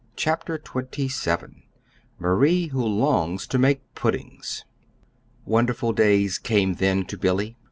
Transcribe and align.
CHAPTER 0.15 0.55
XXVII 0.59 1.67
MARIE, 2.17 2.69
WHO 2.69 2.83
LONGS 2.83 3.45
TO 3.45 3.59
MAKE 3.59 3.83
PUDDINGS 3.93 4.65
Wonderful 5.45 5.93
days 5.93 6.39
came 6.39 6.73
then 6.73 7.05
to 7.05 7.15
Billy. 7.19 7.55